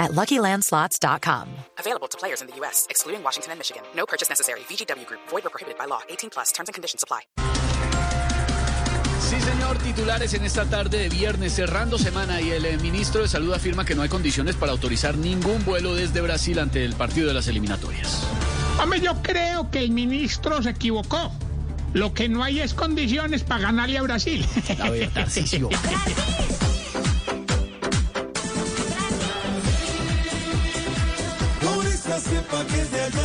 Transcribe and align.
at 0.00 0.12
LuckyLandSlots.com. 0.12 1.48
Available 1.78 2.08
to 2.08 2.18
players 2.18 2.40
in 2.40 2.48
the 2.48 2.56
U.S., 2.56 2.86
excluding 2.90 3.22
Washington 3.22 3.52
and 3.52 3.60
Michigan. 3.60 3.82
No 3.94 4.06
purchase 4.06 4.28
necessary. 4.28 4.60
VGW 4.60 5.06
Group. 5.06 5.20
Void 5.28 5.46
or 5.46 5.50
prohibited 5.50 5.78
by 5.78 5.84
law. 5.84 6.00
18 6.08 6.30
plus. 6.30 6.50
Terms 6.52 6.68
and 6.68 6.74
conditions 6.74 7.04
apply. 7.04 7.20
Sí, 9.30 9.40
señor, 9.40 9.78
titulares 9.78 10.34
en 10.34 10.44
esta 10.44 10.64
tarde 10.64 10.98
de 10.98 11.08
viernes, 11.08 11.54
cerrando 11.54 11.98
semana, 11.98 12.40
y 12.40 12.50
el 12.50 12.64
eh, 12.64 12.78
ministro 12.78 13.22
de 13.22 13.28
Salud 13.28 13.52
afirma 13.52 13.84
que 13.84 13.94
no 13.94 14.02
hay 14.02 14.08
condiciones 14.08 14.56
para 14.56 14.72
autorizar 14.72 15.16
ningún 15.16 15.64
vuelo 15.64 15.94
desde 15.94 16.20
Brasil 16.20 16.58
ante 16.58 16.84
el 16.84 16.94
partido 16.94 17.28
de 17.28 17.34
las 17.34 17.46
eliminatorias. 17.46 18.24
Hombre, 18.82 19.00
yo 19.00 19.14
creo 19.22 19.70
que 19.70 19.78
el 19.78 19.92
ministro 19.92 20.60
se 20.62 20.70
equivocó. 20.70 21.30
Lo 21.92 22.12
que 22.12 22.28
no 22.28 22.42
hay 22.42 22.60
es 22.60 22.74
condiciones 22.74 23.44
para 23.44 23.62
ganarle 23.62 23.98
a 23.98 24.02
Brasil. 24.02 24.44
A 24.80 24.90
ver, 24.90 25.10
Tarcisio. 25.10 25.68
Turista 25.68 26.69
skip 32.20 32.44
because 32.50 32.90
they're 32.90 33.19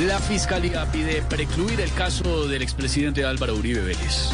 La 0.00 0.18
fiscalía 0.18 0.90
pide 0.90 1.22
precluir 1.22 1.80
el 1.80 1.92
caso 1.92 2.48
del 2.48 2.62
expresidente 2.62 3.24
Álvaro 3.24 3.54
Uribe 3.54 3.80
Vélez. 3.80 4.30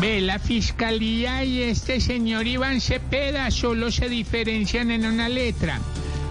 Ve, 0.00 0.22
la 0.22 0.38
fiscalía 0.38 1.44
y 1.44 1.62
este 1.62 2.00
señor 2.00 2.46
Iván 2.46 2.80
Cepeda 2.80 3.50
solo 3.50 3.90
se 3.92 4.08
diferencian 4.08 4.90
en 4.90 5.04
una 5.04 5.28
letra. 5.28 5.80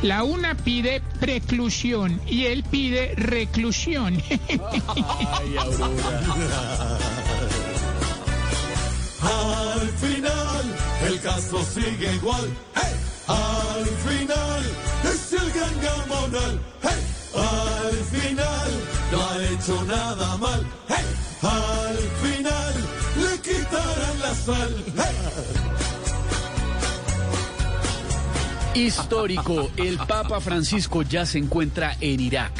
La 0.01 0.23
una 0.23 0.55
pide 0.55 1.01
preclusión 1.19 2.19
y 2.27 2.45
él 2.45 2.63
pide 2.63 3.13
reclusión. 3.15 4.21
Ay, 4.49 5.57
Aurora. 5.57 6.97
Al 9.21 9.89
final, 9.89 10.75
el 11.07 11.21
caso 11.21 11.63
sigue 11.63 12.15
igual. 12.15 12.49
¡Hey! 12.75 12.93
Al 13.27 13.85
final, 13.85 14.63
es 15.03 15.33
el 15.33 15.51
gran 15.51 15.81
gamonal. 15.81 16.59
¡Hey! 16.81 16.92
Al 18.13 18.19
final, 18.19 18.71
no 19.11 19.27
ha 19.27 19.43
hecho 19.43 19.83
nada 19.85 20.37
mal. 20.37 20.63
¡Hey! 20.87 21.03
Al 21.41 21.97
final, 22.21 22.73
le 23.17 23.41
quitarán 23.41 24.19
la 24.19 24.35
sal. 24.35 24.83
¡Hey! 24.95 25.15
Histórico, 28.75 29.71
el 29.77 29.97
Papa 29.97 30.39
Francisco 30.39 31.01
ya 31.01 31.25
se 31.25 31.39
encuentra 31.39 31.97
en 31.99 32.19
Irak. 32.19 32.53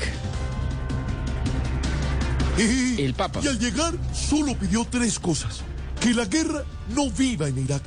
El 2.58 3.13
Papa. 3.13 3.40
Y 3.44 3.47
al 3.47 3.59
llegar 3.59 3.94
solo 4.12 4.58
pidió 4.58 4.86
tres 4.90 5.19
cosas. 5.19 5.62
Que 6.00 6.13
la 6.16 6.25
guerra 6.25 6.63
no 6.90 7.12
viva 7.12 7.47
en 7.47 7.59
Irak. 7.59 7.84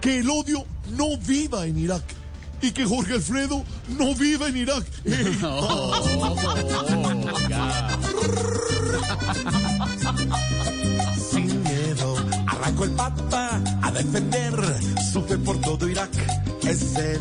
Que 0.00 0.18
el 0.18 0.30
odio 0.30 0.64
no 0.90 1.16
viva 1.18 1.66
en 1.66 1.78
Irak. 1.78 2.21
Y 2.62 2.70
que 2.70 2.84
Jorge 2.84 3.14
Alfredo 3.14 3.64
no 3.98 4.14
viva 4.14 4.46
en 4.46 4.56
Irak. 4.56 4.84
Sin 11.30 11.62
miedo, 11.62 12.16
arrancó 12.46 12.84
el 12.84 12.92
Papa 12.92 13.60
a 13.82 13.90
defender 13.90 14.54
su 15.12 15.22
fe 15.22 15.38
por 15.38 15.60
todo 15.60 15.88
Irak. 15.88 16.10
Es 16.62 16.94
él 16.94 17.20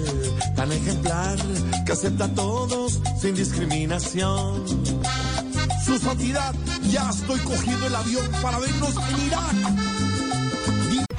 tan 0.55 0.71
ejemplar 0.71 1.39
que 1.87 1.91
acepta 1.91 2.25
a 2.25 2.35
todos 2.35 2.99
sin 3.19 3.33
discriminación. 3.33 4.63
Su 5.83 5.97
santidad, 5.97 6.53
ya 6.83 7.09
estoy 7.09 7.39
cogiendo 7.39 7.87
el 7.87 7.95
avión 7.95 8.29
para 8.43 8.59
vernos 8.59 8.93
en 9.09 9.25
Irak. 9.25 10.10